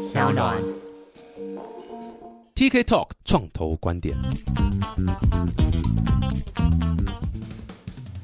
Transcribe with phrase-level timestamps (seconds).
[0.00, 0.56] 小暖。
[2.54, 4.16] TK Talk 创投观点。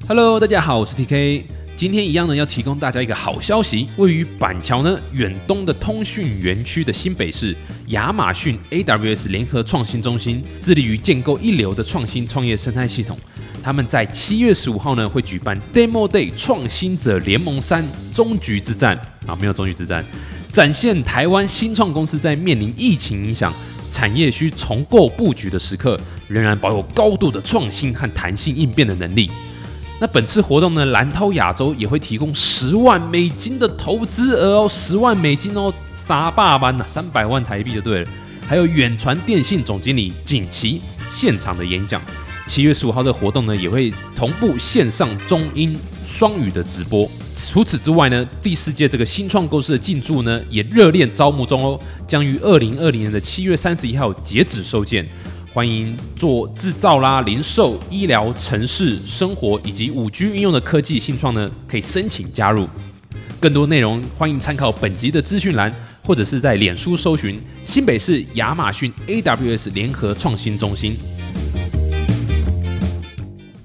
[0.07, 1.43] Hello，大家好，我是 TK。
[1.75, 3.89] 今天一样呢，要提供大家一个好消息。
[3.97, 7.55] 位于板桥呢远东的通讯园区的新北市
[7.89, 13.15] 亚马逊 AWS 联合创新中心，致力于建构一流的创新创业生态系统。
[13.61, 20.03] 他们在七月十五号呢会举办 Demo Day 创新者联盟三终局之战啊，没有终局之战，
[20.57, 23.53] 展现台湾新创公司在面临疫情影响。
[23.91, 25.95] 产业需重构布局的时刻，
[26.27, 29.29] 仍然保有高度的创新和弹性应变的能力。
[30.01, 38.09] 那本次活动呢，蓝涛亚洲也会提供十万美金的投资额哦，十万美金哦，傻爸班呐，三百万台币就对了。
[38.47, 42.01] 还有远传电信总经理景琦现场的演讲。
[42.47, 47.07] 七月十五号的活动呢，也会同步线上中英双语的直播。
[47.45, 55.07] 除此之外呢，第四届这个新创公司的进驻呢，也热烈招募中哦，将于二零二零年的七月三十一号截止收件。
[55.53, 62.67] 欢迎做制造啦、零售、医疗、城市生活以及五 G 运用的科技新创呢，可以申请加入。
[63.39, 70.95] 更多内容欢迎参考本集的资讯栏，或者是在脸书搜寻新北市亚马逊 AWS 联合创新中心。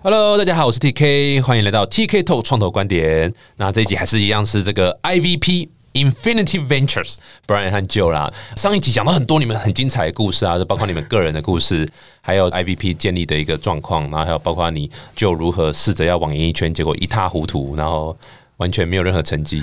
[0.05, 3.33] Hello，大家好，我是 TK，欢迎来到 TK Talk 创投观点。
[3.59, 5.69] 那这一集还是一样是这个 IVP。
[5.93, 11.87] Infinity Ventures Brian 和周啦，上一集讲到很多你们很精彩的故事啊，就包括你们个人的故事，
[12.21, 18.17] 还有 IVP 建立的一个状况，然后还有包括你就如何试着要往演艺圈，结果一塌糊涂，然后
[18.57, 19.63] 完全没有任何成绩，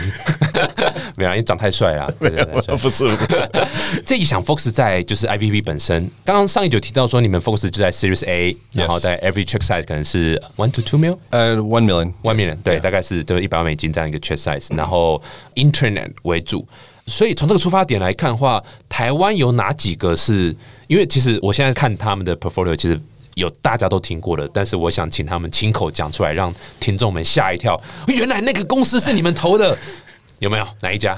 [1.15, 3.09] 没有，因为长太帅了， 对对对，不是，
[4.05, 6.09] 这一想 focus 在就是 IVP 本身。
[6.23, 11.17] 刚刚上一集提到说，你们 focus 就在 Series A，然后在 Every check size 可能是 one to two mil。
[11.29, 15.21] 呃，one million，one million，对，大概是就是一百万美金这样一个 check size，然后
[15.55, 16.67] Internet 为主。
[17.07, 20.55] 所以从这个出发点来看的话，台湾有哪几个是？
[20.88, 22.99] 因为其实我现在看他们的 portfolio，其实
[23.35, 27.79] 有大家都听过的，但是我想请他们亲口讲出来，让听众们吓一跳。
[28.07, 29.78] 原来那个公司是你们投的，
[30.39, 30.67] 有没有？
[30.81, 31.17] 哪一家？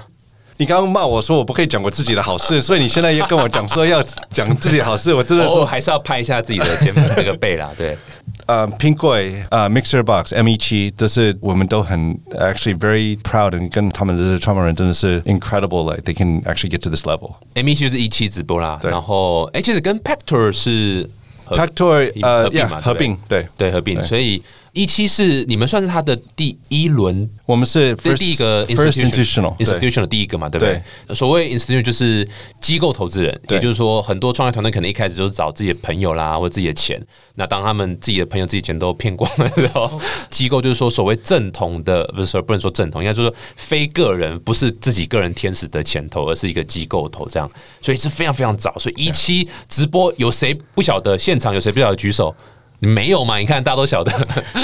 [0.58, 7.72] 你刚刚骂我说我不可以讲我自己的好事， 所以你现在要跟我讲说要讲自己的好事，我真的哦，说，还是要拍一下自己的肩膀这个背啦。
[7.76, 7.98] 对，
[8.46, 9.16] 呃，苹果
[9.50, 17.34] 呃，Mixer Box M 一七，这是我们都很 actually very proud，and 跟他们的创办人真的是 incredible，like they can actually get to this level。
[17.56, 21.10] M 一就是一期直播啦，然后哎，其实跟 Pactor 是
[21.48, 24.44] Pactor 呃合并嘛，合并对，对合并，所以
[24.74, 27.30] 一期是你们算是他的第一轮。
[27.46, 30.82] 我们是这 first 第一个 institutional institutional 第一个嘛，对不对？
[31.14, 32.26] 所谓 institutional 就是
[32.62, 37.02] 机构投资人，也就是说，很多创业团队可能一开始就是找自己的朋友啦，或者自己的钱。
[37.36, 40.00] 那当他们自己的朋友、自己钱都骗光了之后，
[40.30, 47.52] 机构就是说所谓正统的，不是说不能说正统，应该就是说非个人，不是自己个人天使的钱投，而是一个机构投这样。
[47.82, 48.74] 所以是非常非常早。
[48.80, 51.18] 所以一期直播有谁不晓得？
[51.18, 51.96] 现场有谁不晓得？
[51.98, 52.34] 举手。
[52.82, 53.38] 没有嘛？
[53.38, 54.12] 你看大家都晓得，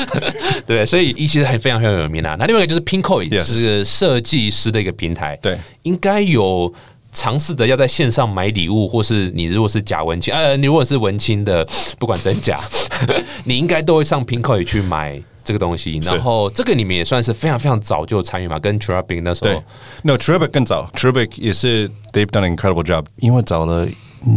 [0.67, 2.35] 对，所以一其实很非常非常有名啊。
[2.37, 6.73] 那另外一个就是 Pinkoi，Yes 是设计师的一个平台，对，应该有
[7.13, 11.65] 尝试着要在线上买礼物，或是你如果是假文青，呃，你如果是文青的，
[11.99, 12.59] 不管真假，
[13.45, 15.21] 你应该都会上 Pinkoi 去买。
[15.47, 19.63] 这个东西，然后这个你们也算是非常非常早就参与嘛，跟 t r a b i n 那时对候
[20.03, 23.87] ，，No Tribic 更早，Tribic 也是 they've done an incredible job，因为早了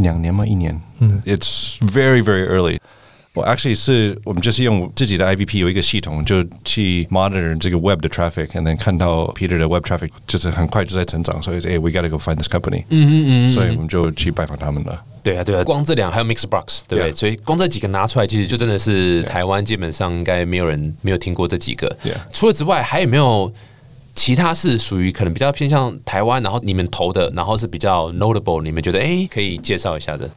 [0.03, 0.47] 两年嘛？
[0.47, 2.79] 一年，嗯，It's very very early。
[3.33, 10.11] 我 actually 是我们就是用自己的 IVP 有一个系统，就去 monitor 这个 web 的 traffic，and then 看到 Peter 的 web traffic
[10.27, 15.01] 就是很快就在成长，所以哎、we gotta go find this company，嗯嗯嗯，所以我们就去拜访他们了。
[15.23, 21.95] 对啊，对啊，光这两还有 Mixbox，对不对所以光这几个拿出来，其实就真的是台湾基本上应该没有人没有听过这几个。
[22.33, 23.53] 除了之外，还有没有
[24.17, 30.29] 其他是属于可能比较偏向台湾，然后你们投的，然后是比较 notable，你们觉得哎可以介绍一下的？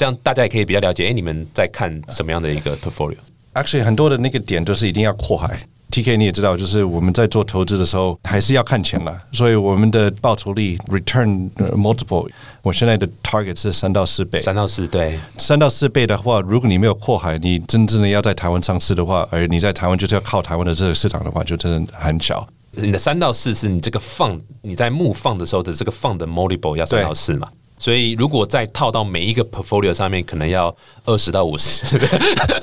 [0.00, 5.60] 这样大家也可以比较了解，哎，你们在看什么样的一个 portfolio？Actually，很多的那个点都是一定要扩海。
[5.90, 12.26] TK 你也知道，就是我们在做投资的时候，还是要看钱了，所以我们的报酬率 return 呃 multiple，
[12.62, 14.40] 我现在的 target 是三到四倍。
[14.40, 22.48] 三到四对，三到四倍的话，如果你没有扩海，你真正的要在台湾上市的话，而你在台湾就是要靠台湾的这个市场的话，就真的很小。
[22.70, 27.46] 你的三到四是你这个放你在募放的时候的这个放的 multiple 要三到四嘛？
[27.80, 30.72] 所以如果再套到每一个 portfolio 上面，可能要
[31.06, 31.98] 二十到五十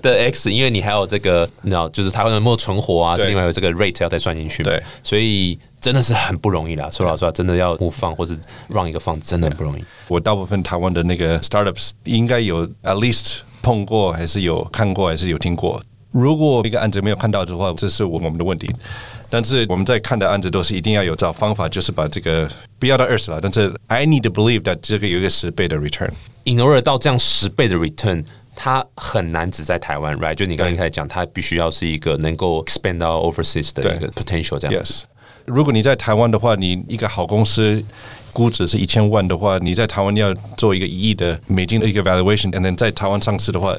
[0.01, 4.69] 的 x，因为你还有这个，你知道，就是台湾有没有存活啊，对另外有这个 rate 要再算进去嘛。
[4.69, 6.87] 对，所以真的是很不容易啦。
[6.91, 8.37] 说老实话，真的要不放或是
[8.69, 9.83] 让一个放，真的很不容易。
[10.07, 15.81] 我大部分台湾的那个 startups 应该有 at least 碰过，还是有看过，还是有听过。
[16.11, 18.69] 如果一个案子没有看到的话，这是我们的问题。
[19.29, 26.11] 但是我们在看的案子都是一定要有找方法，就是把这个不要到二十了，但是 I need to believe that 这个有一个十倍的 return。
[26.45, 28.23] in order 到这样十倍的 return，
[28.55, 30.33] 它很难只在台湾，right？
[30.33, 34.93] 就你刚刚一开始讲，它必须要是一个能够 expand 到 overseas 的一个 potential 这样子。
[34.93, 35.03] Yes，
[35.45, 37.83] 如果你在台湾的话，你一个好公司
[38.31, 43.75] 估值是一千万的话，你在台湾要做一个一亿的美金的一个 valuation，and then 在台湾上市的话。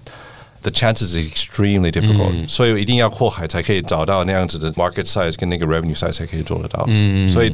[0.62, 6.86] The chances is extremely difficult，、所以一定要扩海才可以找到那样子的 market size 跟那个 revenue size 才可以做得到。
[7.30, 7.54] 所以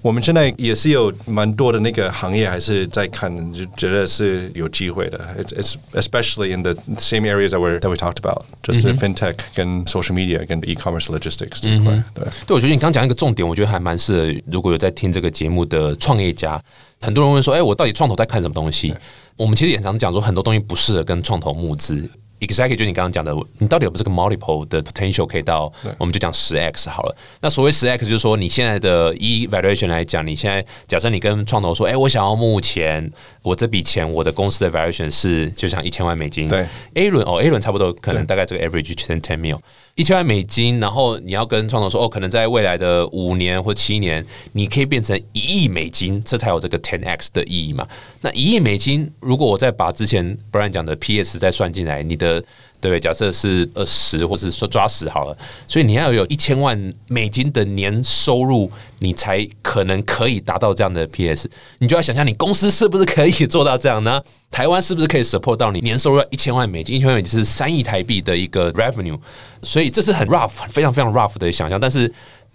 [0.00, 5.18] 我们现在也是有蛮多的那个行业还是在看，就觉得是有机会的。
[5.38, 10.14] It's it's especially in the same areas that we that we talked about，就是 fintech 跟 social
[10.14, 12.02] media 跟 e-commerce logistics 这一块。
[12.14, 12.24] 对。
[12.46, 14.40] 对，我觉得你刚讲一个重点，我觉得还蛮适合。
[14.50, 16.58] 如果有在听这个节目的创业家，
[17.02, 18.94] 很多人问说：“哎，我到底创投在看什么东西？”
[19.36, 22.08] 我们其实也常讲说，很多东西不适合跟创投募资。
[22.45, 27.15] Exactly，就你刚刚讲的，你到底有这个 multiple 的 potential 可以到，我们就讲十 x 好了。
[27.41, 33.09] 那所谓十 x 就是说，你现在的 e valuation 来讲，你现在假设你跟创投说，哎，我想要目前，
[33.41, 36.49] 我这笔钱我的公司的 valuation 是就像一千万美金。
[36.49, 39.59] 对，A 轮哦，A 轮差不多可能大概这个 average ten ten mil。
[39.95, 47.87] 一千万美金，然后你要跟创投说，哦，可能在未来的五年或七年，你可以变成一亿美金，这才有这个 ten x 的意义嘛？
[48.21, 52.32] 那一亿美金，如果我再把之前 Brian 讲的 PS 再算进来，你的
[52.79, 52.99] 对？
[52.99, 55.37] 假设是二十，或是说抓十好了，
[55.67, 58.69] 所以你要有一千万美金的年收入，
[58.99, 61.49] 你才可能可以达到这样的 PS。
[61.79, 64.21] 你就要想象，你公司是不是可以 做到这样呢？
[64.51, 66.95] 台湾是不是可以 support 到你年收入一千万美金？
[66.95, 69.17] 一千万美金是三亿台币的一个 revenue，
[69.61, 71.79] 所以这是很 rough，非常非常 rough 的想象。
[71.79, 72.11] 但是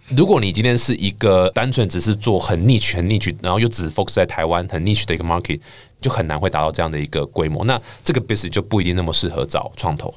[0.09, 5.61] 如果你今天是一个单纯只是做很 niche、很 niche，然后又只 focus 在台湾很 niche 的一个 market，
[6.01, 7.65] 就很难会达到这样的一个规模。
[7.65, 10.15] 那这个 business 就不一定那么适合找创投。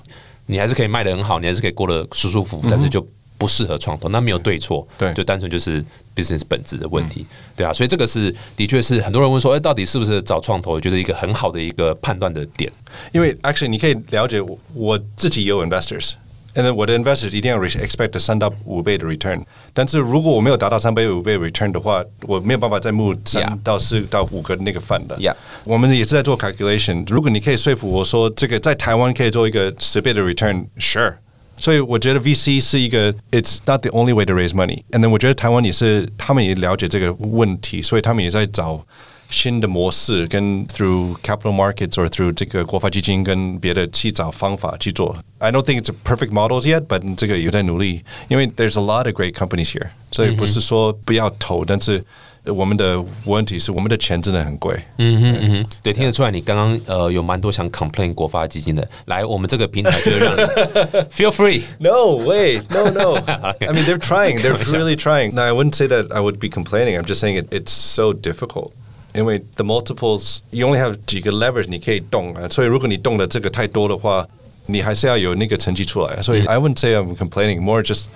[0.47, 3.05] 你还是可以卖的很好，你还是可以过得舒舒服服，但是就
[3.37, 4.09] 不适合创投。
[4.09, 5.83] 那没有对错，对就单纯就是
[6.15, 7.25] business 本质的问题，
[7.55, 7.71] 对啊。
[7.71, 10.73] 所以这个是的确是很多人问说，哎，到底是不是找创投？
[10.73, 12.71] 我觉得一个很好的一个判断的点。
[13.13, 16.13] 因为 actually 你可以了解我我自己也有 investors。
[16.54, 19.42] and then 我的 investors 一定要 expect 三到五倍的 return，
[19.74, 23.18] 但是如果我没有达到三倍五倍 return 的话，我没有办法再募 Yeah.
[23.24, 25.16] 三到四到五个那个 fund 的。
[25.18, 25.34] Yeah.
[25.64, 27.04] 我们也是在做 calculation。
[27.08, 31.14] 如果你可以说服我说这个在台湾可以做一个十倍的 return，sure。
[31.58, 38.84] 所以我觉得 VC 是一个，it's not the only way to raise money。And then 我觉得台湾也是，他们也了解这个问题，所以他们也在找
[39.30, 45.16] 新的模式，跟 through capital markets or through 这个国发基金跟别的去找方法去做。
[45.38, 49.70] I don't think it's a perfect models yet, but 这个有在努力，因为 there's a lot of great companies
[49.72, 52.02] here，所以不是说不要投，但是
[52.44, 54.80] 我们的问题是我们的钱真的很贵。
[54.98, 58.88] 嗯哼嗯哼，对，听得出来你刚刚呃有蛮多想 complain 国发基金的。
[59.06, 60.40] 来，我们这个平台就是让你
[61.10, 61.62] feel free。
[61.80, 63.16] No, wait, no, no.
[63.26, 64.40] I mean, they're trying.
[64.40, 65.34] They're really trying.
[65.34, 66.96] Now, I wouldn't say that I would be complaining.
[66.96, 68.72] I'm just saying it, it's so difficult.
[69.14, 74.26] 因为 the multiples, you only have 几个 levers 你可以动啊，所以如果你动的这个太多的话，
[74.66, 76.20] 你还是要有那个成绩出来。
[76.20, 77.60] 所以 I wouldn't say I'm complaining.
[77.60, 78.06] More just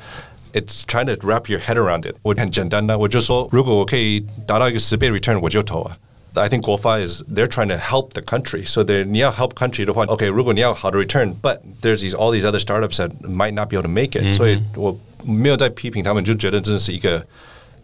[0.52, 2.16] it's trying to wrap your head around it.
[2.22, 5.96] 我很简单的，我就说，如果我可以达到一个十倍 return，我就投啊。
[6.34, 8.64] I think 国发 is they're trying to help the country.
[8.64, 13.52] So they 你要 help country 的话，OK，如果你要好的 return，but there's these all these other startups that might
[13.52, 17.20] not be able to make it、所以我没有在批评他们，就觉得真的是一个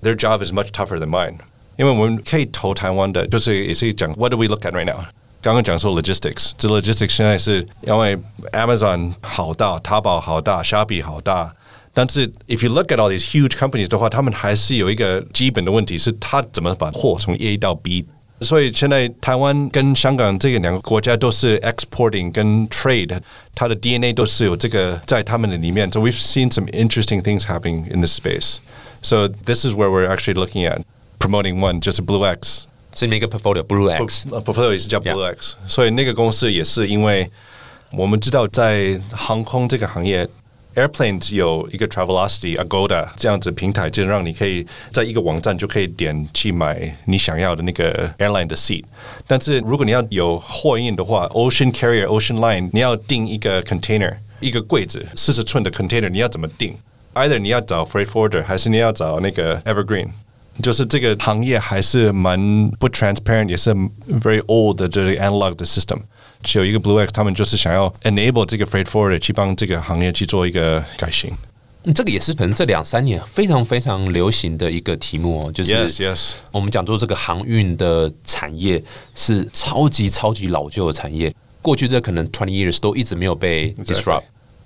[0.02, 1.34] their job is much tougher than mine。
[1.76, 5.04] 因为我们可以投台湾的，就是也是讲 What do we look at right now？
[5.42, 8.16] 刚刚讲说 logistics，这 logistics 现在是因为
[8.52, 11.54] Amazon 好大，淘宝好大，Shopee 好大。
[11.92, 18.04] 但是，if you look at all these huge companies 的话，他们还是有一个基本的问题，是他怎么把货从 A 到 B。
[18.42, 23.18] 所以现在台湾跟香港这个两个国家都是 exporting 跟 trade，
[23.54, 25.90] 它的 DNA 都是有这个在他们的里面。
[25.90, 28.58] So we've seen some interesting things happening in this space.
[29.00, 30.82] So this is where we're actually looking at
[31.20, 32.66] promoting one, 就是 Blue X。
[32.94, 37.30] 是你们一个 portfolio Blue X，呃 portfolio 也是叫 Blue X，所以那个公司也是因为
[37.92, 40.26] 我们知道在航空这个行业，
[40.74, 48.84] airplanes 有一个 Travelocity、Agoda 这样子平台，就让你可以在一个网站就可以点去买你想要的那个 airline 的 seat。
[49.26, 56.74] 但是如果你要有货运的话，Ocean Carrier、Ocean Line，你要订一个 container，一个柜子四十寸的 container，你要怎么订？
[57.12, 60.08] either 你要找 freight forwarder，还是你要找那个 Evergreen。
[60.61, 62.39] 就是这个行业还是蛮
[62.79, 63.73] 不 transparent，也是
[64.21, 65.97] very old 的这个 analog 的 system。
[66.43, 71.31] 只有一个 Blue X，他们就是想要 enable 这个 freight forwarder 去帮这个行业去做一个改型。
[71.83, 76.31] 嗯这个也是可能这两三年非常非常流行的一个题目哦，就是 Yes, yes.
[76.51, 78.83] 我们讲说这个航运的产业
[79.15, 84.21] 是超级超级老旧的产业，过去这可能 twenty years 都一直没有被 disrupt。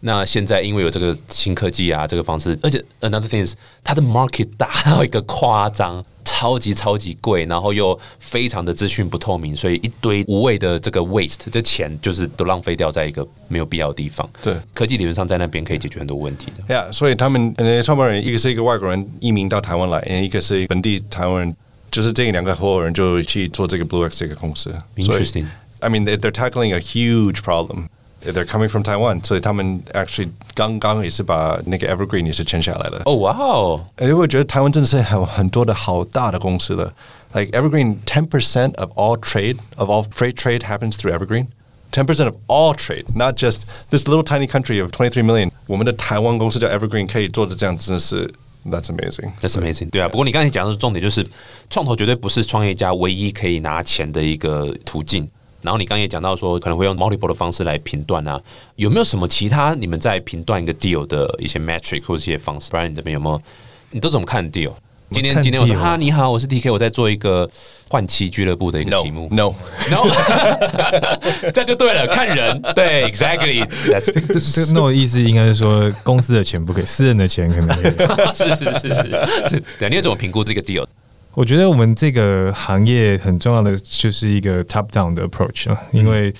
[0.05, 14.29] 那现在因为有这个新科技啊，这个方式，而且 another thing is 它的 market 大到一个夸张，超级超级贵，然后又非常的资讯不透明，所以一堆无谓的这个 waste，这钱就是都浪费掉在一个没有必要的地方。
[14.43, 16.71] 对，科技理论上在那边可以解决很多问题的。
[16.71, 21.55] 呀，所以他们呃创办人一个是一个外国人移民到台湾来，一个是本地台湾人，
[21.89, 24.71] 就是这两个合伙人就去做这个 Blue X 这个公司。
[24.95, 25.47] Interesting.
[25.79, 27.87] I mean, they're tackling a huge problem.
[28.24, 33.02] They're coming from Taiwan，所以他们 actually 刚刚也是把那个 Evergreen 也是签下来了。
[33.06, 36.92] 哦，哇哦，而且我觉得台湾真的是有很多的好大的公司了。
[37.32, 41.46] Like Evergreen, ten percent of all trade of all freight trade happens through Evergreen.
[41.92, 45.50] Ten percent of all trade, not just this little tiny country of twenty three million.
[45.66, 48.30] 我们的台湾公司叫 Evergreen 可以做的这样，真的是
[48.66, 49.32] That's amazing.
[49.40, 49.88] That's amazing.
[49.88, 51.26] 对啊，不过你刚才讲的是重点，就是
[51.70, 55.26] 创投绝对不是创业家唯一可以拿钱的一个途径。
[55.65, 58.39] 然后你刚刚也讲到说，可能会用 multiple 的方式来评断啊，
[58.75, 62.69] 有没有什么其他你们在评断一个 deal 的一些 metric 或者一些方式？
[62.71, 63.41] 不然你这边有没有？
[63.91, 64.71] 你都怎么看 deal？
[65.11, 67.47] 今天今天我说哈，你好，我是 DK，我在做一个
[67.89, 69.27] 换妻俱乐部的一个题目。
[69.31, 69.53] no.
[69.91, 70.03] no，
[71.53, 77.93] 这样就对了，看人，对，exactly，That's 这 No 的意思应该是说，公司的钱不给，私人的钱可能可以。
[78.33, 80.85] 是是是是是，对，你要怎么评估这个 deal？
[81.35, 86.33] 我觉得我们这个行业很重要的就是一个 top down 的 approach 啊，因为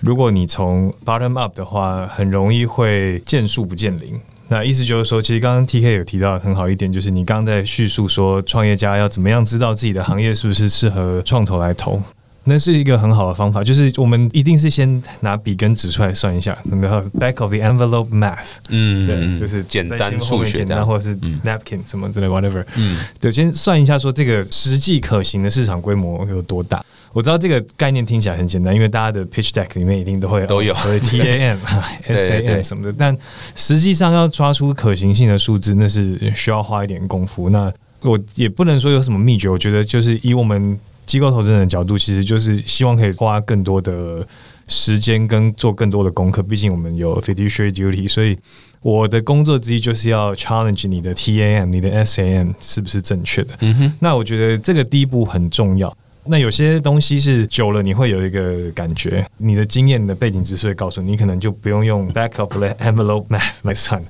[0.00, 4.20] 如果你从 bottom up 的话，很容易会见树不见林。
[4.48, 12.02] 那意思就是说，其实刚刚 T K 有提到很好一点，就是你刚刚在叙述说，创业家要怎么样知道自己的行业是不是适合创投来投。
[12.50, 22.64] 那是一个很好的方法，就是我们一定是先拿笔跟纸出来算一下，然后 back of the envelope math，嗯对，就是简单数学简单，或者是嗯 napkin 什么之类 whatever。
[22.74, 26.84] 嗯对，先算一下说这个实际可行的市场规模有多大。
[27.12, 31.56] 我知道这个概念听起来很简单，因为大家的 pitch deck 里面一定都会都有所谓 TAM、
[32.06, 33.16] 对对 SAM 什么的，但
[33.54, 37.48] 实际上要抓出可行性的数字，那是需要花一点功夫。
[37.50, 40.78] 那我也不能说有什么秘诀，我觉得就是以我们
[41.10, 44.24] 机构投资人的角度，其实就是希望可以花更多的
[44.68, 46.40] 时间跟做更多的功课。
[46.40, 48.38] 毕竟我们有 fiduciary duty，所以
[48.80, 53.56] 我的工作之一就是要 challenge 你的 TAM、你的 SAM 是不是正确的。
[53.58, 55.92] 嗯哼，那我觉得这个第一步很重要。
[56.26, 64.00] 那有些东西是久了你会有一个感觉，你的经验、你的背景知识会告诉你，你可能就不用用 back of the envelope math 来算。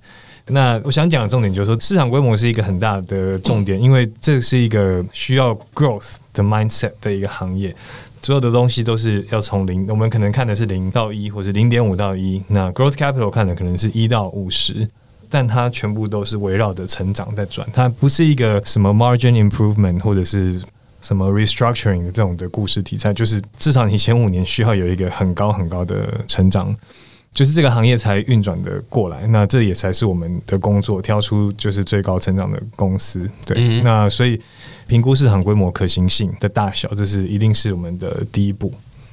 [0.46, 7.74] 那我想讲的重点就是说，市场规模是一个很大的重点，因为这是一个需要 growth 的 mindset 的一个行业。
[8.22, 12.42] 所有的东西都是要从零，我们可能看的是零到一，或是零点五到一。
[12.48, 14.86] 那 growth capital 看的可能是一到五十，
[15.30, 20.60] 但它全部都是围绕着成长在转，它不是一个什么 margin improvement 或者是
[21.00, 26.76] 什么 restructuring 这种的故事题材，就是至少你前五年需要有一个很高很高的成长，
[27.32, 29.26] 就是这个行业才运转的过来。
[29.28, 33.30] 那这也才是我们的工作，挑出就是最高成长的公司。
[33.44, 34.40] 对，嗯那所以
[34.86, 38.72] 评估市场规模可行性的大小，这是一定是我们的第一步。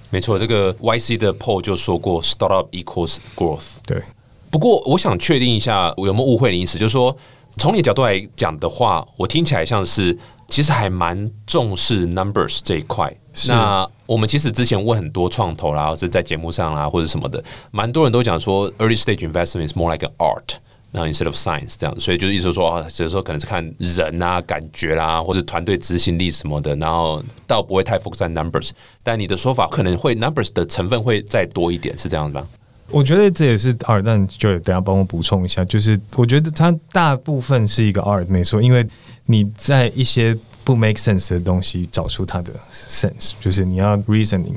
[0.09, 3.75] 没错，这个 YC 的 poll 就说过，startup equals growth。
[3.85, 4.01] 对，
[4.49, 7.15] 不过我想确定一下，我有没有误会的意思，就是说，
[7.57, 10.17] 从你的角度来讲的话，我听起来像是
[10.47, 13.13] 其实还蛮重视 numbers 这一块。
[13.47, 20.55] 那我们其实之前问很多创投啦，或是在节目上啦，或者什么的，蛮多人都讲说，early stage investment is more like an art。
[20.89, 28.71] 然后 instead of science 这样，所以就是意思说啊，有时候可能是看人啊、感觉啦，或者团队执行力什么的，然后倒不会太 focus 在 numbers。
[29.03, 32.47] 但你的说法可能会 numbers 的成分会再多一点，是这样子吗？
[32.89, 38.87] 我觉得这也是 art，但就等下帮我补充一下，就是我觉得它大部分是一个 art，没错，因为
[39.25, 44.55] 你在一些不 make sense 的东西找出它的 sense，就是你要 reasoning。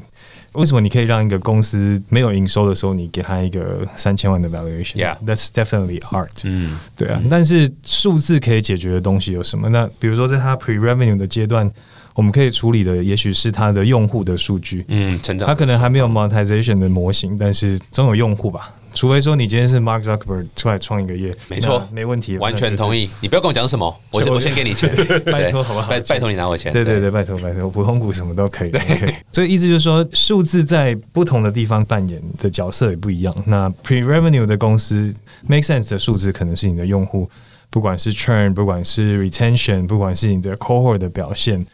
[0.54, 6.40] 为什么你可以让一个公司没有营收的时候，你给他一个三千万的 valuation？Yeah，that's definitely art。
[6.42, 9.68] 嗯，对啊，但是数字可以解决的东西有什么？
[9.68, 11.70] 那比如说在它 pre revenue 的阶段，
[12.14, 14.84] 我们可以处理的也许是它的用户的数据。
[14.88, 18.74] 嗯，成长它可能还没有 monetization 的模型，但是总有用户吧。
[18.92, 23.08] 除非说你今天是 Mark Zuckerberg 出来创一个业，没错那没问题，完全同意。
[23.20, 24.92] 你不要跟我讲什么，我我 我先给你钱，
[25.26, 26.72] 拜托好不好拜拜托你拿我钱。
[26.72, 28.70] 对对对，拜托拜托，普通股什么都可以。
[28.70, 33.32] 对，所以意思就是说，数字在不同的地方扮演的角色也不一样。
[33.46, 35.14] 那 pre revenue 的公司
[35.46, 37.30] make sense 的数字可能是你的用户，
[37.70, 41.64] 不管是 churn，不管是 retention，不管是你的 cohort 的表现，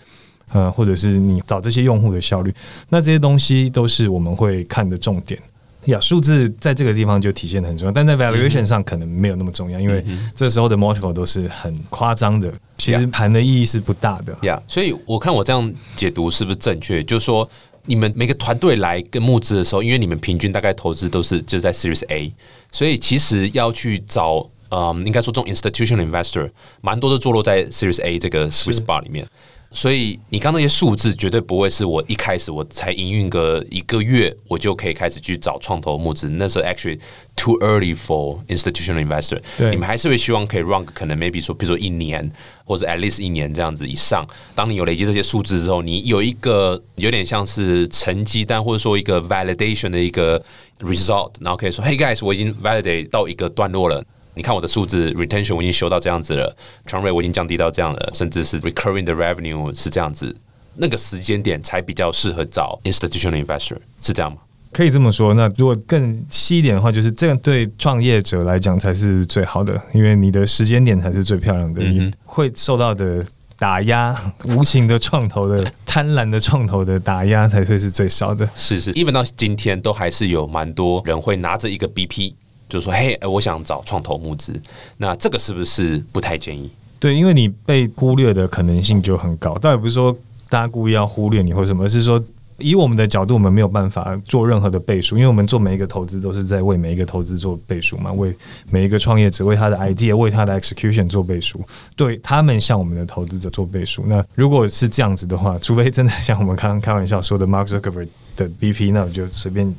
[0.53, 2.55] 呃，或者是你找这些用户的效率，
[2.89, 5.41] 那这些东西都是我们会看的重点。
[5.87, 14.37] 呀，数字在这个地方就体现的很重要，但在 valuation 上可能没有那么重要，因为这时候的 multiple 都是很夸张的，其实含的意义是不大的。
[14.43, 17.05] 呀所以我看我这样解读是不是正确？
[17.05, 17.49] 就是说，
[17.85, 22.33] 你们每个团队来跟募资的时候，因为你们平均大概投资都是就在 Series A，
[22.73, 26.51] 所以其实要去找，嗯，应该说这种 institutional investor，
[26.81, 29.25] 蛮多都坐落在 Series A 这个 sweet spot 里面。
[29.71, 36.29] 所以你刚那些数字绝对不会是我一开始我才营运个一个月，我就可以开始去找创投募资。
[36.31, 36.99] 那时候 actually
[37.35, 39.39] too early for institutional investor。
[39.59, 42.31] 对你们还是会希望可以 run 可能 maybe 说，比如说一年
[42.65, 44.27] 或者 at least 一年这样子以上。
[44.55, 50.43] 当你有累积这些数字之后，你有一个有点像是成绩单或者说一个 validation 的一个
[50.81, 54.03] result，然后可以说，Hey guys，我已经 validate 到一个段落了。
[54.37, 56.55] 你看我的数字，retention 我已经修到这样子了
[56.87, 60.37] rate 我已经降低到这样了，甚至是 recurring 的 revenue 是这样子，
[60.75, 64.39] 那个时间点才比较适合找 institutional investor，是这样吗？
[64.73, 65.33] 可以这么说。
[65.33, 71.83] 那如果更细一点的话，就是这样对创业者来讲才是最好的，因为你的时间点才是最漂亮的，
[72.27, 73.25] 会受到的
[73.59, 74.15] 打压，
[74.45, 78.47] 无情的创投的贪婪的创投的打压才会是最少的。
[78.55, 82.35] 是是，even 到今天都还是有蛮多人会拿着一个 BP，
[82.69, 84.61] 就说，嘿，我想找创投募资，
[84.99, 86.71] 那这个是不是不太建议？
[86.99, 89.57] 对，因为你被忽略的可能性就很高。
[89.59, 90.17] 倒也不是说
[90.49, 92.23] 大家故意要忽略你或什么，是说
[92.59, 98.35] 以我们的角度，我们没有办法做任何的倍数，因为我们做每一个投资都是在为每一个投资做倍数嘛，为
[98.71, 101.61] 每一个创业者为他的 idea 为他的 execution 做倍数，
[101.95, 104.05] 对他们向我们的投资者做倍数。
[104.07, 109.73] 那如果是这样子的话，除非真的像我们刚刚开玩笑说的 Mark Zuckerberg 的 BP，那我就随便。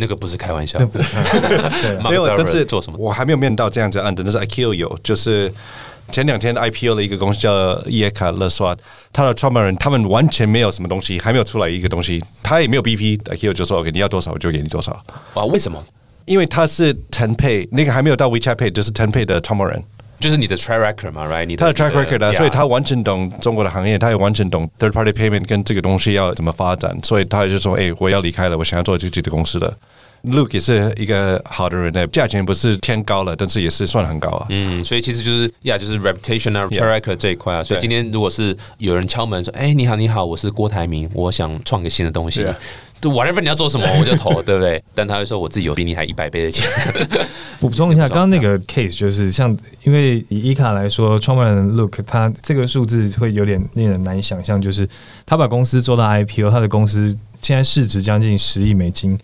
[0.00, 0.78] 那个不是开玩笑，
[2.08, 2.96] 没有，但是做什么？
[2.98, 5.52] 我还没有面到这样子的案子，但是 IQ 有，就是
[6.12, 8.76] 前两天 IPO 的一个公司叫耶卡勒刷，
[9.12, 15.02] 他的创办人他们完全没有什么东西，还没有出来一个东西，他也没有 BP，IQ 就说 OK，你要多少我就给你多少，
[15.34, 15.84] 哇，为什么？
[16.26, 19.82] 因为他是 Ten Pay 那个还没有到 WeChat Pay，就是 Ten Pay 的创办人。
[20.20, 21.44] 就是你的 track record 嘛，right？
[21.44, 29.76] 你他的 track record 啊，所以他完全懂中国的行业，他也完全懂 third party payment 跟这个东西要怎么发展，所以他就说：“哎、我要离开了，我想要做自己的公司了。”
[30.24, 34.46] Luke 也是一个好的人呢，价钱不是天高了，但是也是算很高啊。
[34.48, 37.62] 嗯，所以其实就是呀，就是 reputation 啊 track record 这一块啊。
[37.62, 42.44] 所以今天如果是有人敲门说：“哎，你好，你好，我是郭台铭，我想创个新的东西。
[43.00, 44.82] 对啊”对，whatever 你要做什么我就投， 对不对？
[44.94, 46.66] 但他会说我自己有比你还一百倍的钱。
[47.60, 54.88] 补充一下，刚刚那个 case 就是像，因为以伊卡来说，创办人 Look 他这个数字会有点令人难以想象，就是
[55.26, 59.18] 他把公司做到 IPO，他的公司现在市值将近十亿美金，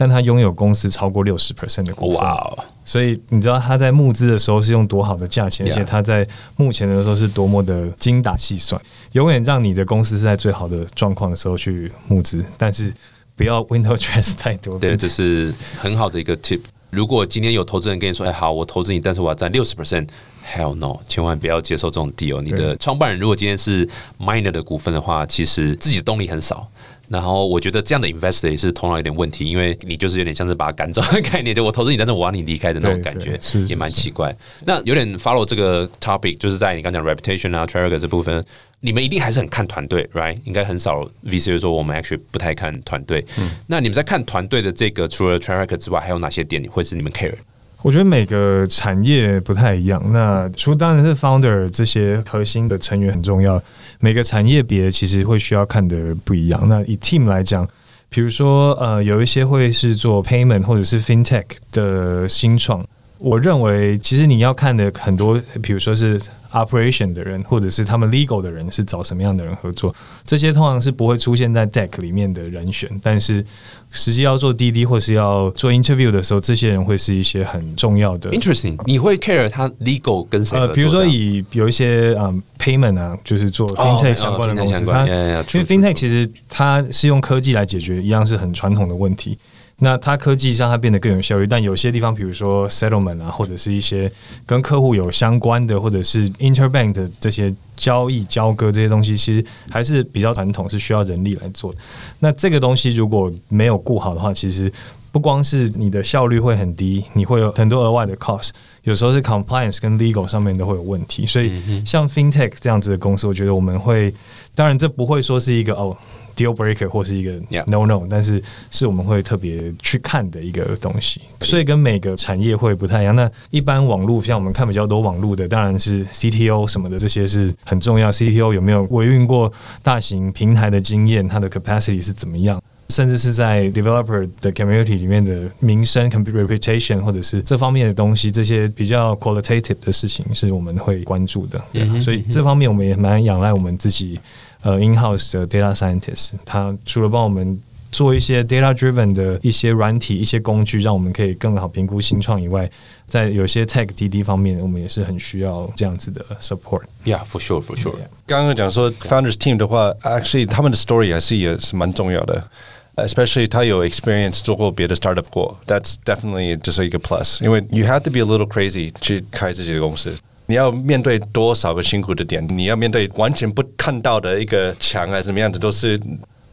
[0.00, 2.20] 但他拥有公司超过六十 percent 的股份。
[2.20, 8.80] 哇哦，所以你知道他在募资的时候是用多好的价钱，而且他在目前的时候是多么的精打细算，
[9.12, 12.94] 永远让你的公司是在最好的状况的时候去募资，但是
[13.34, 14.78] 不要 window dress 太多。
[14.78, 16.60] 对，这是很好的一个 tip。
[16.90, 20.06] 如果今天有投资人跟你说：“哎，好，我投资你，但是我要占六十 percent。”
[20.50, 20.96] Hell no！
[21.06, 22.40] 千万不要接受这种 deal。
[22.40, 23.86] 你的创办人如果今天是
[24.18, 26.66] minor 的股份的话，其实自己的动力很少。
[27.08, 34.34] 然后我觉得这样的 investor 也是头脑有点问题，因为你就是有点像是把他赶走的概念，就我投资你，但是我让你离开的那种感觉也蛮奇怪。
[34.64, 38.44] 那有点 follow 这个 topic，就是在你刚讲 reputation 啊 t r a c k 这部分，
[38.80, 40.38] 你们一定还是很看团队，right？
[40.44, 43.24] 应该很少 VC 会说我们 actually 不太看团队。
[43.66, 47.34] 那你们在看团队的这个，除了 t r a c k 之外，还有哪些点会是你们 care？
[47.82, 50.02] 我觉得每个产业不太一样。
[50.12, 53.62] 那除当然是 founder 这些核心的成员很重要，
[54.00, 56.60] 每个产业别其实会需要看的不一样。
[56.68, 57.66] 那以 team 来讲，
[58.08, 62.84] 比如说呃，有一些会是做 payment 或者是 fintech 的新创，
[63.18, 66.20] 我认为其实你要看的很多，比如说是
[66.52, 73.44] operation 的人，或者是他们 legal 的人是找什么样的人合作，这些通常是不会出现在 deck 里面的人选，但是
[73.90, 78.30] 实际要做滴滴或是要做 interview 的时候，这些人会是一些很重要的。
[78.30, 89.36] Interesting，你会 care 他 legal 跟谁合呃，比如说以有一些嗯 payment 啊，就是做哦 fintech 哦相关的 yeah, yeah, true, 因为 fintech 其实它是用科技来解决一样是很传统的问题。
[89.80, 94.10] 那它科技让它变得更有效率，但有些地方，比如说 settlement 啊，或者是一些
[94.44, 101.78] 跟客户有相关的，或者是 interbank 的这些交易交割这些东西，其实还是比较传统，是需要人力来做的。
[102.18, 104.72] 那这个东西如果没有顾好的话，其实
[105.12, 108.50] 不光是你的效率会很低，你会有很多额外的 cost，
[108.82, 111.24] 有时候是 compliance 跟 legal 上面都会有问题。
[111.24, 114.12] 所以像 fintech 这样子的公司，我觉得我们会，
[114.56, 115.96] 当然这不会说是一个哦
[116.38, 117.32] deal breaker 或是一个
[117.66, 121.20] no no，但是是我们会特别去看的一个东西。
[121.42, 123.14] 所以跟每个产业会不太一样。
[123.16, 128.12] 那一般网络像我们看比较多网络的，当然是 CTO 什么的，这些是很重要。
[128.12, 132.62] CTO 有没有维运过大型平台的经验，它的 capacity 是怎么样？
[132.90, 141.62] 甚至是在 developer 的 community 里面的名声、computer reputation，或者是这方面的东西，这些比较 qualitative 的事情是我们会关注的。
[141.70, 144.18] 对所以这方面我们也蛮仰赖我们自己
[144.62, 152.70] 呃 in house 的 data scientist，他除了帮我们做一些 data driven 的一些软体、一些工具，让我们可以更好评估新创以外，
[153.06, 156.82] 在有些 tech DD 方面，我们也是很需要这样子的 support。
[157.04, 157.94] Yeah, for sure, for sure.
[158.26, 162.48] 刚刚讲说 founders team 的话，actually 他们的 story 还是也是蛮重要的。
[162.96, 167.40] Especially 他有 experience 做过别的 startup 过，that's definitely 就是一个 plus。
[167.44, 170.12] 因为 you have to be a little crazy 去开自己的公司，
[170.48, 176.00] 你要面对多少个辛苦的点，你要面对完全不看到的一个墙还是什么样子，都是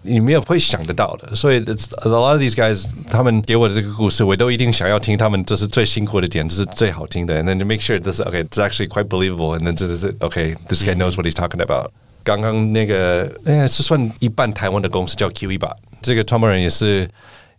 [0.02, 1.34] 你没有会想得到的。
[1.34, 7.42] 所以 it's a lot of these guys 他们给我的这个故事，我都一定想要听他们这是最辛苦的点，这是最好听的。
[7.42, 9.58] And then to make sure this okay, it's actually quite believable.
[9.58, 11.92] And then 这是 okay, this guy knows what he's talking about.
[12.26, 15.74] 刚刚那个，哎，是算一半台湾的公司叫 Kiwi 吧？
[16.02, 17.08] 这个创办人也是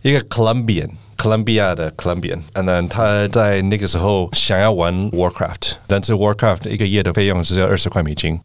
[0.07, 8.39] 一个 Colombian，哥伦比亚的 Colombian，and then 他在那个时候想要玩 Warcraft，但是 Warcraft 一个月的费用只要二十块美金。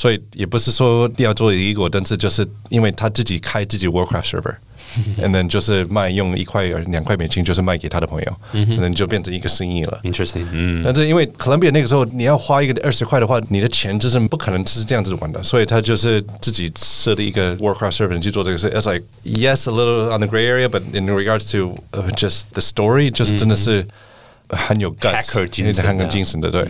[0.00, 10.00] 所以也不是说要做一个，但是就是因为他自己开自己 Warcraft server，and then 就是卖用一块两块美金，就是卖给他的朋友，可能就变成一个生意了。
[10.02, 10.46] Interesting.
[10.52, 18.70] 嗯，但是因为 Columbia 那个时候你要花一个二十块的话，你的钱就是不可能是这样子玩的，所以他就是自己设立一个 Warcraft server 去做这个事。
[18.70, 23.86] It's like yes a little on the gray area, but in regards to、uh, just the story，就是真的是
[24.48, 26.66] 很有 guts，Hacker 精神很有啊精神的对。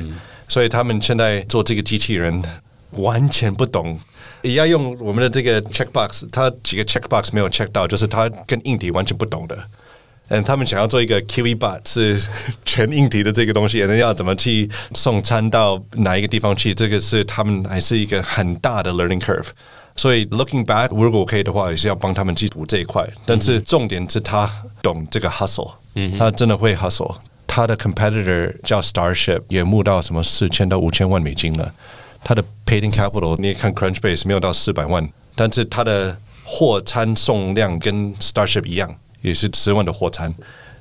[0.49, 2.43] 所以他们现在做这个机器人
[2.93, 3.99] 完全不懂。
[4.43, 9.59] 也要用我们的这个 checkbox，他几个 checkbox 没有 check 到，就是他跟硬体完全不懂的。
[10.29, 12.21] 嗯，他们想要做一个 Kiwi Bot 是
[12.65, 16.73] 全硬体的这个东西，那要怎么去送餐到哪一个地方去？
[16.73, 19.49] 这个是他们还是一个很大的 learning curve。
[19.97, 23.07] 所以 looking back，如果可以的话，也是要帮他们去补这一块。
[23.27, 24.49] 但是重点是他
[24.81, 25.73] 懂这个 hustle，
[26.17, 27.17] 他真的会 hustle。
[27.47, 31.75] 他的 competitor 叫 Starship，也募到什么四千到五千万美金了。
[32.23, 40.35] 他的 paid in capital 你也看 Crunchbase 没有到四百万，但是他的货餐送量跟 Starship 一样，也是十万的货餐。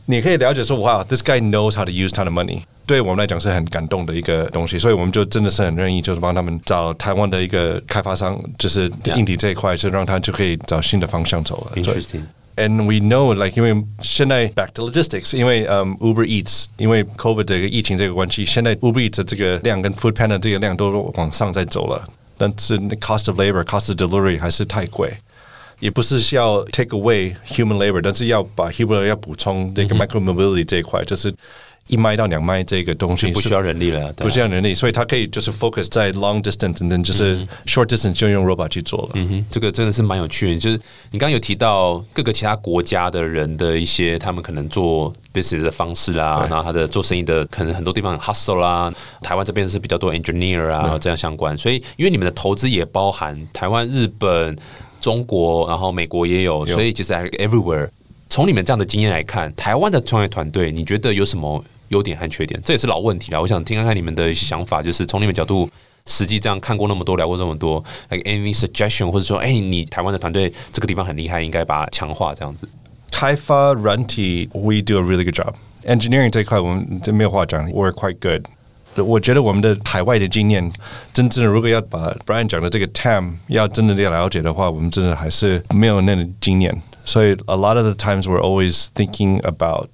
[0.06, 11.72] 你可以了解说，哇，this guy knows how to use 他的 money，对我们来讲是很感动的一个东西，所以我们就真的是很愿意，就是帮他们找台湾的一个开发商，就是硬体这一块，就让他就可以找新的方向走了。
[11.76, 12.24] 对 Interesting.
[12.59, 20.13] And we know, like，因为现在 back to logistics，因为嗯、um, Uber Eats，因为 COVID 这个疫情这个关系，现在 Uber Eats 的这个量跟 Food
[20.13, 22.09] Panda 这个量都往上在走了，
[22.39, 25.13] 但是 cost of labor、cost of delivery 还是太贵。
[25.81, 31.35] 也不是要 take away human labor，但是要把 human labor 要补充这个 micro mobility 这一块，就是
[31.90, 39.10] 一麦到两麦这个东西不需要人力了，不需要人力，所以它可以就是 focus 在 long distance，and then 就是 short distance 就用 robot 去做了。
[39.16, 40.60] 嗯哼，这个真的是蛮有趣的。
[40.60, 40.78] 就是
[41.10, 48.92] 你刚刚有提到各个其他国家的人的一些他们可能做 business 的方式啦，然后他的做生意的可能很多地方 hustle 啦，
[49.24, 51.58] 台湾这边是比较多 engineer 啊，这样相关。
[51.58, 54.56] 所以因为你们的投资也包含台湾、日本、
[55.02, 57.90] 中国，然后美国也有，所以其实还是 everywhere。
[58.30, 62.60] 从你们这样的经验来看，台湾的创业团队，你觉得有什么优点和缺点？
[62.64, 63.40] 这也是老问题了。
[63.42, 65.70] 我想听看看你们的想法，就是从你们角度。
[66.06, 72.68] 实际这样看过那么多，聊过这么多，like any suggestion，或者说，哎、你台湾的团队这个地方很厉害，应该把它强化这样子。
[73.12, 75.54] 开发软体，we do a really good job。
[75.86, 78.44] Engineering 这一块我们真没有话讲，we're quite good。
[78.96, 80.72] 我觉得我们的海外的经验，
[81.14, 86.76] 真正如果要把 Brian 讲的这个 TAM 要真的要了解的话，我们真的还是没有那个经验。
[87.05, 89.91] 所以 a lot of the times we're always thinking about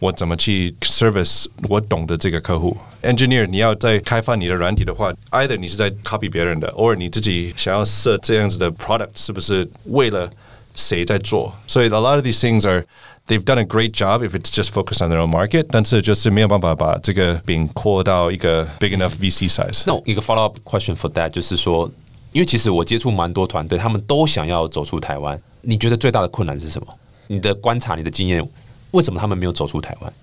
[0.00, 2.76] 我怎么去 service 我懂的这个客户。
[3.02, 10.30] Engineer 你要在开发你的软体的话，either 你是在 copy 别人的，或者你自己想要设这样子的 product 是不是为了
[10.74, 11.52] 谁在做？
[11.66, 12.84] 所以 a lot of these things are
[13.26, 19.10] they've done a great job if it's just focused on their own market，但是就是没有办法把这个饼扩到一个 big enough
[19.20, 19.82] VC size。
[19.86, 21.90] 那我一个 follow up question for that 就是说，
[22.31, 25.39] 因为其实我接触蛮多团队，他们都想要走出台湾。
[25.61, 26.87] 你觉得最大的困难是什么？
[27.27, 28.47] 你的观察，你的经验，
[28.91, 30.13] 为什么他们没有走出台湾？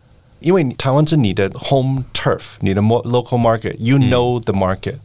[0.40, 4.96] 因为台湾是你的 home turf，你的 mo- local market，you know the market，、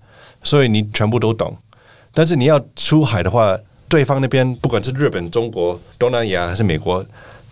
[0.43, 1.57] 所以你全部都懂。
[2.13, 3.57] 但是你要出海的话，
[3.87, 7.05] 对方那边不管是日本、中国、东南亚还是美国，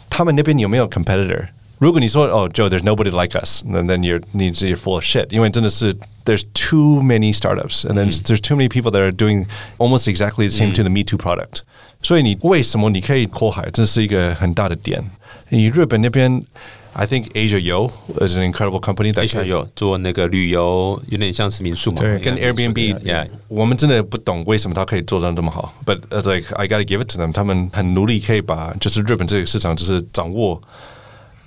[0.10, 1.48] 他们那边有没有 competitor？
[1.79, 5.93] 如果你说哦，Joe，there's nobody like us，then then you're 你 you're full of shit，因为真的是
[6.25, 9.47] there's too many startups，and then there's too many people that are doing
[9.79, 11.63] almost exactly the same to the Me Too product。
[12.01, 15.03] 所以你为什么你可以扩海，这是一个很大的点。
[15.49, 16.45] 你日本那边，
[16.93, 17.91] I think Asia Yo
[18.25, 23.29] is an incredible company that 而且有做那个旅游，有点像是民宿嘛，对跟 Airbnb， Yeah.
[23.49, 25.75] 我们真的不懂为什么他可以做到这么好。
[25.85, 30.63] But it's like I gotta give it to them，他们很努力，可以把就是日本这个市场就是掌握。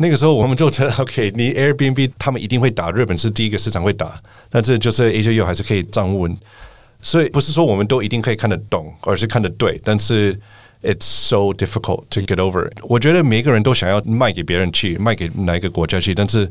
[0.02, 4.18] 那个时候我们就觉得， OK，你 Airbnb 他们一定会打，日本是第一个市场会打，
[4.50, 6.34] 那这就是 Asia U 还是可以站稳。
[7.02, 10.34] 所以不是说我们都一定可以看得懂，而是看得对，但是
[10.82, 12.78] it's so difficult to get over it。
[12.82, 16.50] 我觉得每个人都想要卖给别人去，卖给哪一个国家去，但是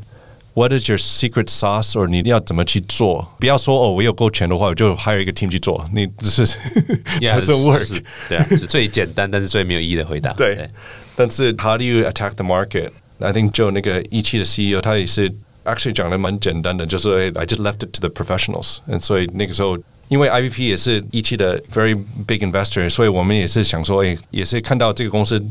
[0.54, 3.32] what is your secret sauce，or 你要怎么去做？
[3.40, 6.56] 不要说哦，我有够钱的话，我就 hire 一个 team 去做，你只是
[7.20, 7.84] Yeah，doesn't 是 work。
[7.84, 10.32] 是对啊，是最简单但是最没有意义的回答。
[10.34, 10.70] 对，
[11.16, 12.90] 但是 how do you attack the market?
[13.19, 15.29] I think 就那个一期的 CEO 他也是
[15.63, 19.77] actually 讲的蛮简单的，就是 I just left it to the professionals。and 所以那个时候，
[20.09, 21.95] 因为 IVP 也是一期的 very
[22.27, 25.43] big investor，所以我们也是想说，哎，也是看到这个公司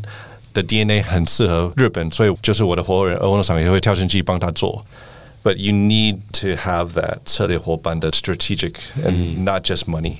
[0.52, 4.84] 的 DNA 很适合日本，所以就是我的合伙人 owner 上也会跳进去帮他做。
[5.41, 8.73] But you need to have that 策略伙伴的 strategic
[9.05, 10.15] and not just money.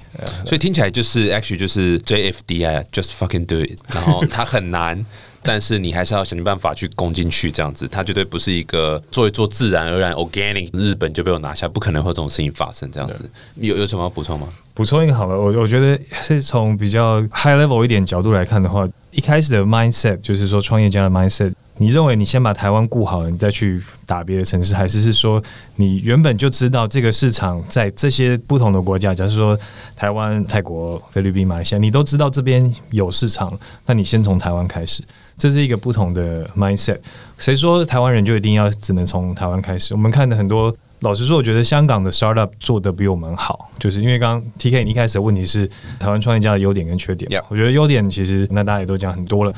[0.46, 3.78] 所以听起来就是 actually 就是 JFDI 啊，just fucking do it。
[3.94, 5.06] 然后它很难，
[5.44, 13.30] 但是你还是要想尽办法去攻进去，这样子，它绝对不是一个做一做自然而然 organic，日本就被我拿下，不可能会有这种事情发生，这样子。
[13.56, 14.48] 有有什么要补充吗？
[14.74, 25.42] 补充一个好了，我我觉得是从比较 high level 一点角度来看的话，一开始的 mindset 就是说创业家的 mindset，你认为你先把台湾顾好了，你再去打别的城市，还是是说
[25.78, 29.58] 你原本就知道这个市场在这些不同的国家，假如说
[29.96, 35.02] 台湾、泰国、菲律宾、马来西亚，你都知道这边有市场，那你先从台湾开始，
[35.38, 37.00] 这是一个不同的 mindset。
[37.38, 39.94] 谁说台湾人就一定要只能从台湾开始？
[39.94, 40.76] 我们看的很多。
[41.02, 45.66] 老实说，我觉得香港的 startup 做的比我们好，就是因为刚刚 T K 你一开始的问题是
[45.98, 47.42] 台湾创业家的优点跟缺点。
[47.48, 49.54] 我觉得优点其实那大家也都讲很多了。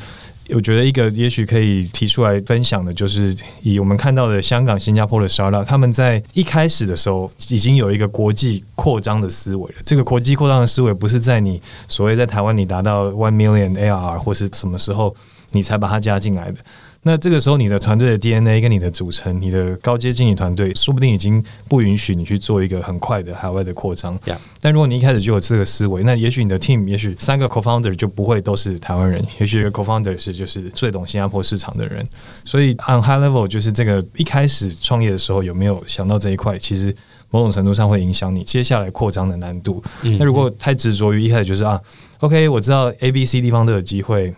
[0.54, 9.76] 我觉得一个也许可以提出来分享的，就是以我们看到的香港、新加坡的 startup，他们在一开始的时候已经有一个国际扩张的思维了。
[9.86, 15.16] 这个国际扩张的思维不是在你所谓在台湾你达到 one million ARR 或是什么时候
[15.52, 16.58] 你才把它加进来的。
[17.04, 24.16] 那这个时候，你的团队的 DNA 跟你的组成，你的高阶经理团队，说不定已经不允许你去做一个很快的海外的扩张。
[24.62, 32.08] 但如果你一开始就有这个思维，那也许你的 team，也许三个 co-founder 就不会都是台湾人，也许一个 co-founder 是就是最懂新加坡市场的人。
[32.46, 36.96] 所以 on high level 就是这个一开始创业的时候有没有想到这一块，其实
[37.32, 39.82] 某种程度上会影响你接下来扩张的难度。
[40.20, 41.82] 那如果太执着于一开始就是啊
[42.20, 44.32] ，OK，我知道 A、B、C 地方都有机会。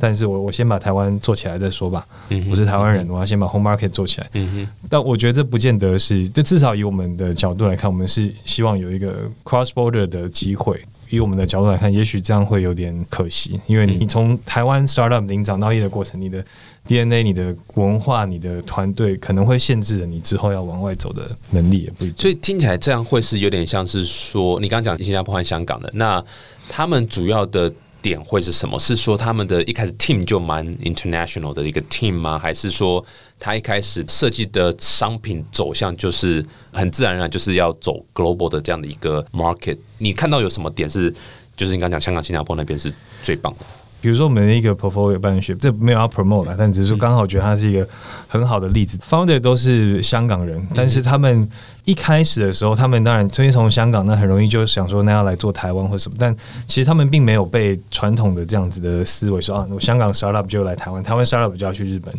[0.00, 2.06] 但是我我先把台湾做起来再说吧。
[2.50, 4.28] 我是台湾人，我要先把 home market 做起来。
[4.34, 10.80] 嗯但我觉得这不见得是，这至少以我们的角度来看，我们是希望有一个 cross border 的机会。
[11.10, 16.44] 以我们的角度来看，也许这样会有点可惜，因为你从台湾 startup 零长到一的过程，你的
[16.86, 22.16] DNA、你的文化、你的团队可能会限制了你之后要往外走的能力，也不一定。
[22.18, 26.22] 所以听起来这样会是有点像是说，你刚刚讲新加坡和香港的，那
[26.68, 27.72] 他们主要的
[28.08, 28.78] 点会是什么？
[28.78, 32.38] 是说他们的一开始 team 就蛮 international 的一个 team 吗？
[32.38, 33.04] 还是说
[33.38, 39.76] 他一开始设计的商品走向就是很自然而然就是要走 global 的这样的一个 market？
[39.98, 41.12] 你看到有什么点是，
[41.54, 42.90] 就是你刚讲香港、新加坡那边是
[43.22, 43.66] 最棒的？
[44.00, 47.86] 比如说我们的一个 portfolio partnership，这没有要 promote 啦，但只是说刚好觉得它是一个
[48.28, 48.98] 很好的例子。
[48.98, 51.48] founder 都是香港人，但是他们
[51.84, 56.34] 一开始的时候，他们当然推从香港，那很容易就想说那要来做台湾或什么，但
[56.66, 62.14] 其实他们并没有被传统的这样子的思维说啊，我香港 startup 就来台湾，台湾 startup 就要去日本，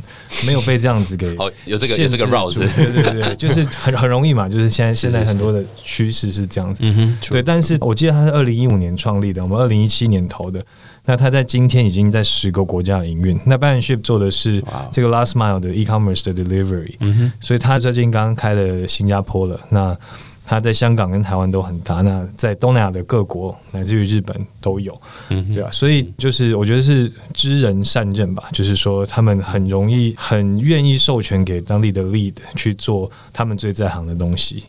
[0.45, 6.81] 没有被这样子给 哦有这个有这个 route 对对对， 就是很很容易嘛，就是现在现在很多的趋势是这样子。
[6.83, 10.61] 嗯哼，对，但是我记得他是二零一五年创立的，我们二零一七年投的。
[11.09, 13.35] 那他在今天已经在十个国家营运。
[13.43, 19.59] 那 b a n s h i p 做的是这个 last mile 的 e-commerce 的 delivery，、嗯，所以他最近刚刚开了新加坡了。
[19.69, 19.97] 那
[20.45, 24.95] 他在香港跟台湾都很大，那在东南亚的各国乃至于日本都有，
[25.29, 34.65] 嗯，对啊，所以就是我觉得是知人善任吧，就是说他们很容易、很愿意授权给当地的 lead 去做他们最在行的东西，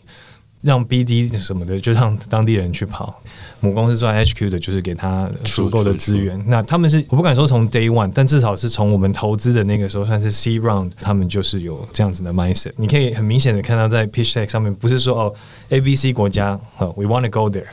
[0.62, 3.22] 让 BD 什么的就让当地人去跑。
[3.60, 6.42] 母公司做 HQ 的，就是给他足够的资源。
[6.46, 12.72] 那他们是我不敢说从 Day One，但至少是从我们投资的那个时候算是 C Round，他们就是有这样子的 mindset。
[12.76, 15.34] 你可以很明显的看到在 Pitch Deck 上面，不是说哦
[15.68, 17.66] A B C 国家，呃，We want to go there。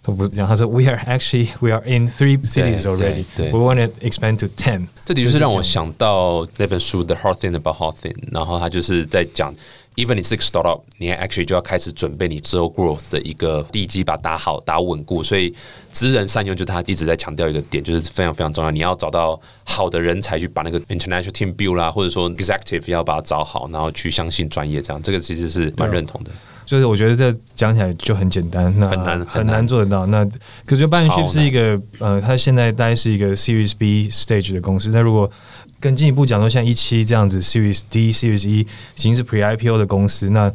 [0.00, 3.24] 他不是这样，他说 We are actually we are in three cities already.
[3.36, 4.86] 对 We want to expand to ten.
[5.04, 9.52] 这的确是让我想到那本书《The Hard Thing About Hard Thing》，然后他就是在讲
[9.98, 15.22] ，even 你是个 startup，你 actually 就要开始准备你之后 growth 的一个地基，把它打好、打稳固。
[15.22, 15.52] 所以
[15.92, 18.70] 知人善用，就他一直在强调一个点，就是非常非常重要。
[18.70, 26.30] 你要找到好的人才去把那个 international team build 啦，或者说 executive 要把它找好，然后去相信专业，这样这个其实是蛮认同的。
[26.64, 30.04] 就是我觉得这讲起来就很简单，那很难很很难难做得到。
[30.04, 30.22] 那
[30.66, 34.90] 可是 b a n s h i 超 p 是一个呃，它现在大概是一个 Series B stage 的公司。
[34.90, 35.30] 那如果
[35.80, 40.52] 更进一步讲说，像一期这样子 Series D、Series E 已经是 Pre IPO 的公司，那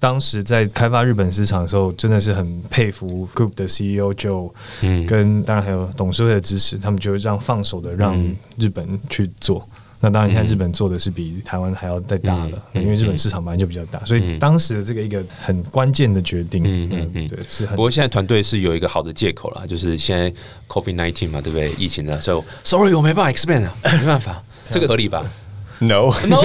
[0.00, 8.16] 当时在开发日本市场的时候，真的是很佩服 Group 的 CEO Joe，嗯，跟当然还有董事会的支持，他们就让放手的让
[8.56, 9.68] 日本去做。
[10.00, 17.74] 那当然，现在日本做的是比台湾还要再大了，因为日本市场本来就比较大，所以当时的这个一个很关键的决定，嗯嗯嗯，对，是很。
[17.74, 20.32] 不过现在团队是有一个好的借口了，就是现在
[20.68, 21.72] COVID nineteen 嘛，对不对？
[21.72, 24.40] 疫情的时候，Sorry，我没办法 expand 啊，没办法，
[24.70, 25.24] 这个合理吧？
[25.80, 26.42] No No，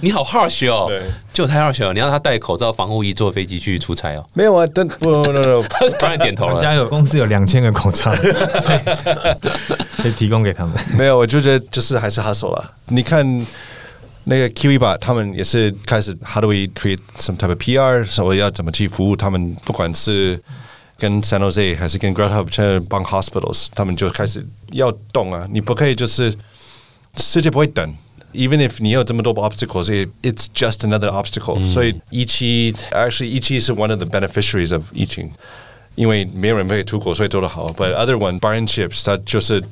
[0.00, 0.90] 你好 harsh 哦，
[1.32, 1.92] 就太 harsh 了。
[1.92, 4.26] 你让他戴口罩、防护衣坐飞机去出差哦？
[4.34, 6.60] 没有啊，但不不不不，当然点头了。
[6.60, 8.10] 家有，公司有两千个口罩，
[10.02, 10.74] 可以提供给他们。
[10.96, 12.74] 没有，我就觉得就是还是 hustle 了。
[12.88, 13.24] 你看
[14.24, 18.04] 那个 Q 一吧，他们也是开始 How do we create some type of PR？
[18.04, 19.54] 说要怎么去服务他们？
[19.64, 20.42] 不管是
[20.98, 25.46] 跟 San Jose 还是跟 Grad Hub 帮 Hospitals，他们就开始要动啊！
[25.52, 26.34] 你不可以就是
[27.17, 27.95] 世界不会等。
[28.33, 31.57] even if 你有这么多 obstacles, it, it's just another obstacle.
[31.57, 31.71] Mm.
[31.71, 35.31] 所以一期 actually 一期是 one of the beneficiaries of 疫情，
[35.95, 37.67] 因为没有人可以出国，所以做得好。
[37.71, 39.63] But other one Brian Chips，他就是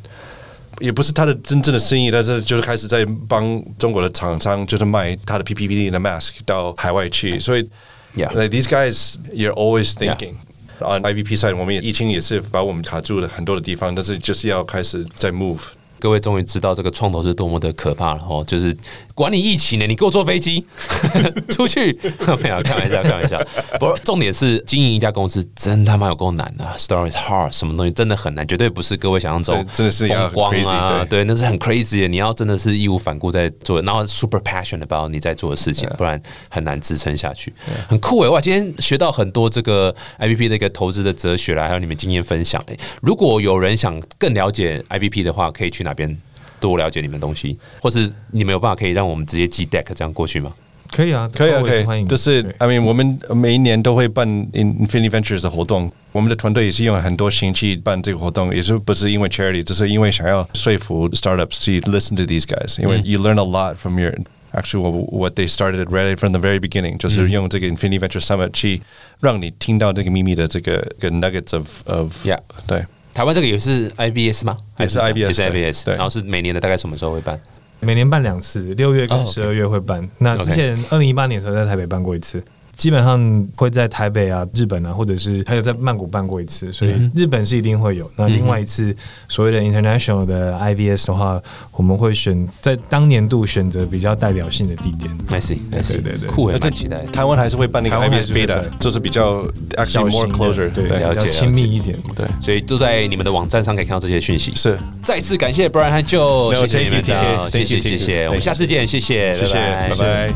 [0.80, 7.40] 也不是他的真正的生意，但是就是开始在帮中国的厂商就是卖他的 PPT 的 mask 到海外去。
[7.40, 7.70] 所以
[8.16, 10.34] yeah, like these guys you're always thinking.
[10.34, 10.44] Yeah.
[10.80, 15.62] On IVP side，我们也疫情也是把我们卡住了很多的地方，但是就是要开始在 move。
[16.03, 18.43] 各位终于知道这个创投是多么的可怕了哦！
[18.45, 18.77] 就是
[19.15, 20.65] 管你疫情呢，你给我坐飞机
[21.51, 21.93] 出去，
[22.43, 23.39] 没有开玩笑，开玩笑。
[23.79, 31.05] 不过重点是经营一家公司真他妈有够难啊！Story is hard，什么东西真的很难，绝对不是各位想象中真的是风光啊！
[31.05, 32.09] 对，那是很 crazy 的。
[32.09, 37.53] 你要真的是义无反顾在做，然后 super passionate about 你在做的事情，不然很难支撑下去。
[37.89, 38.29] 很酷诶！
[38.31, 42.79] 哇，今天学到很多这个 IVP 的一个投资的哲学啦，还有你们经验分享诶。
[43.03, 45.83] 如果有人想更了解 IVP 的话，可以去？
[45.83, 46.17] 哪边
[46.62, 50.54] 多了解你们东西，或是你们有办法可以让我们直接寄 deck 这样过去吗？
[50.90, 51.84] 可以啊，可以啊，可以。
[51.84, 52.08] 欢迎。
[52.08, 63.44] 就是 I mean，我们每一年都会办 Infinity Ventures 的活动，我们的团队也是用很多心气办这个活动，也是不是因为 charity，只是因为想要说服 startups to listen to these guys，因为 you learn a
[63.44, 64.14] lot from your
[64.54, 68.82] actually what they started right from the very beginning，就是用这个 Infinity Venture Summit 去
[69.20, 72.86] 让你听到这个秘密的这个个 nuggets of of yeah，对。
[73.15, 74.57] 台湾这个也是 IBS 吗？
[74.79, 75.89] 也是 IBS，也是 IBS。
[75.91, 77.39] 然后是每年的大概什么时候会办？
[77.81, 80.09] 每年办两次，六月跟十二月会办。
[80.19, 82.43] 那之前二零一八年的时候在台北办过一次。
[82.77, 88.11] 基本上会在台北啊、日本啊，或者是还有在曼谷办过一次，所以日本是一定会有。
[88.17, 88.95] 那另外一次
[89.29, 91.41] 所谓的 international 的 IVS 的话，
[91.73, 95.11] 我们会选在当年度选择比较代表性的地点。
[95.29, 97.03] I see，I see，对对，酷诶，蛮期待。
[97.13, 99.45] 台湾还是会办那个 IVS beta，就是比较
[99.77, 101.99] actually more closer，对，了解，亲密一点。
[102.17, 104.53] 对，所以都在你们的网站上可以看到这些讯息。
[104.55, 110.33] 是，再次感谢 Brian 和 Joe，谢谢你们，谢谢谢谢，我们下次见，谢谢，谢谢，拜拜。